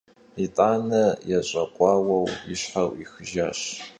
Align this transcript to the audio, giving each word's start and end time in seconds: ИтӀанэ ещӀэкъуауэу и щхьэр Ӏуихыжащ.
ИтӀанэ 0.43 1.03
ещӀэкъуауэу 1.37 2.25
и 2.53 2.55
щхьэр 2.59 2.87
Ӏуихыжащ. 2.91 3.59